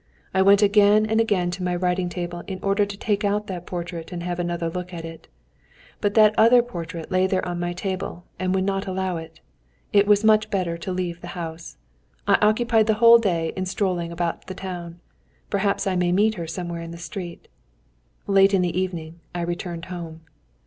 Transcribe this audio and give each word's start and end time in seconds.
I 0.33 0.41
went 0.41 0.63
again 0.63 1.05
and 1.05 1.21
again 1.21 1.51
to 1.51 1.63
my 1.63 1.75
writing 1.75 2.09
table 2.09 2.41
in 2.47 2.57
order 2.63 2.87
to 2.87 2.97
take 2.97 3.23
out 3.23 3.45
that 3.45 3.67
portrait 3.67 4.11
and 4.11 4.23
have 4.23 4.39
another 4.39 4.67
look 4.67 4.95
at 4.95 5.05
it. 5.05 5.27
But 5.99 6.15
that 6.15 6.33
other 6.39 6.63
portrait 6.63 7.11
lay 7.11 7.27
there 7.27 7.47
on 7.47 7.59
my 7.59 7.73
table 7.73 8.23
and 8.39 8.55
would 8.55 8.63
not 8.63 8.87
allow 8.87 9.17
it. 9.17 9.41
It 9.93 10.07
was 10.07 10.23
much 10.23 10.49
better 10.49 10.75
to 10.75 10.91
leave 10.91 11.21
the 11.21 11.37
house. 11.37 11.77
I 12.27 12.39
occupied 12.41 12.87
the 12.87 12.95
whole 12.95 13.19
day 13.19 13.53
in 13.55 13.67
strolling 13.67 14.11
about 14.11 14.47
the 14.47 14.55
town. 14.55 14.99
Perhaps 15.51 15.85
I 15.85 15.95
may 15.95 16.11
meet 16.11 16.33
her 16.33 16.47
somewhere 16.47 16.81
in 16.81 16.89
the 16.89 16.97
street. 16.97 17.47
Late 18.25 18.55
in 18.55 18.63
the 18.63 18.75
evening 18.79 19.19
I 19.35 19.41
returned 19.41 19.85
home. 19.85 20.21